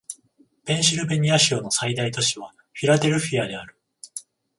[0.65, 3.75] ペンシルベニア州の最大都市はフィラデルフィアである